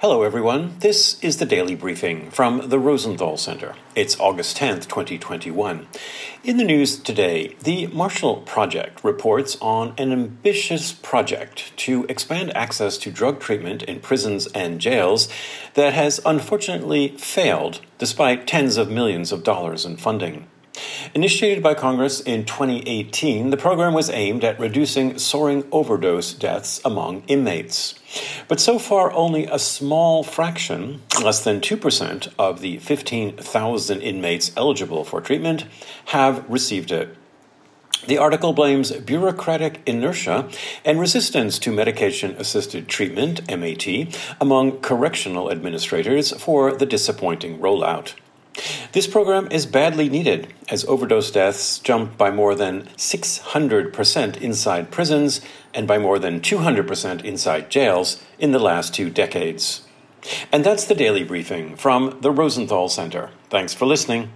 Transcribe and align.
Hello, 0.00 0.22
everyone. 0.22 0.76
This 0.78 1.18
is 1.24 1.38
the 1.38 1.44
daily 1.44 1.74
briefing 1.74 2.30
from 2.30 2.68
the 2.68 2.78
Rosenthal 2.78 3.36
Center. 3.36 3.74
It's 3.96 4.16
August 4.20 4.56
10th, 4.56 4.86
2021. 4.86 5.88
In 6.44 6.56
the 6.56 6.62
news 6.62 7.00
today, 7.00 7.56
the 7.64 7.88
Marshall 7.88 8.36
Project 8.42 9.02
reports 9.02 9.58
on 9.60 9.94
an 9.98 10.12
ambitious 10.12 10.92
project 10.92 11.76
to 11.78 12.06
expand 12.08 12.56
access 12.56 12.96
to 12.98 13.10
drug 13.10 13.40
treatment 13.40 13.82
in 13.82 13.98
prisons 13.98 14.46
and 14.54 14.80
jails 14.80 15.28
that 15.74 15.94
has 15.94 16.20
unfortunately 16.24 17.08
failed 17.18 17.80
despite 17.98 18.46
tens 18.46 18.76
of 18.76 18.88
millions 18.88 19.32
of 19.32 19.42
dollars 19.42 19.84
in 19.84 19.96
funding. 19.96 20.46
Initiated 21.14 21.62
by 21.62 21.74
Congress 21.74 22.20
in 22.20 22.44
2018, 22.44 23.50
the 23.50 23.56
program 23.56 23.94
was 23.94 24.10
aimed 24.10 24.44
at 24.44 24.58
reducing 24.58 25.18
soaring 25.18 25.64
overdose 25.72 26.32
deaths 26.32 26.80
among 26.84 27.22
inmates. 27.26 27.94
But 28.48 28.60
so 28.60 28.78
far, 28.78 29.12
only 29.12 29.46
a 29.46 29.58
small 29.58 30.22
fraction, 30.22 31.02
less 31.22 31.42
than 31.42 31.60
2%, 31.60 32.28
of 32.38 32.60
the 32.60 32.78
15,000 32.78 34.00
inmates 34.00 34.52
eligible 34.56 35.04
for 35.04 35.20
treatment 35.20 35.64
have 36.06 36.44
received 36.48 36.90
it. 36.90 37.16
The 38.06 38.18
article 38.18 38.52
blames 38.52 38.92
bureaucratic 38.92 39.82
inertia 39.84 40.48
and 40.84 41.00
resistance 41.00 41.58
to 41.58 41.72
medication 41.72 42.36
assisted 42.38 42.88
treatment, 42.88 43.42
MAT, 43.50 44.16
among 44.40 44.80
correctional 44.80 45.50
administrators 45.50 46.32
for 46.32 46.72
the 46.72 46.86
disappointing 46.86 47.58
rollout. 47.58 48.14
This 48.98 49.06
program 49.06 49.46
is 49.52 49.64
badly 49.64 50.08
needed 50.08 50.52
as 50.68 50.84
overdose 50.86 51.30
deaths 51.30 51.78
jumped 51.78 52.18
by 52.18 52.32
more 52.32 52.56
than 52.56 52.88
600% 52.96 54.36
inside 54.38 54.90
prisons 54.90 55.40
and 55.72 55.86
by 55.86 55.98
more 55.98 56.18
than 56.18 56.40
200% 56.40 57.24
inside 57.24 57.70
jails 57.70 58.20
in 58.40 58.50
the 58.50 58.58
last 58.58 58.92
two 58.92 59.08
decades. 59.08 59.82
And 60.50 60.64
that's 60.64 60.84
the 60.84 60.96
daily 60.96 61.22
briefing 61.22 61.76
from 61.76 62.18
the 62.22 62.32
Rosenthal 62.32 62.88
Center. 62.88 63.30
Thanks 63.50 63.72
for 63.72 63.86
listening. 63.86 64.32